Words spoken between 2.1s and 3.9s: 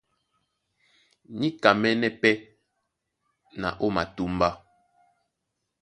pɛ́ na ó